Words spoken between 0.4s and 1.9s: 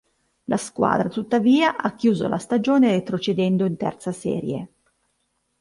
La squadra, tuttavia,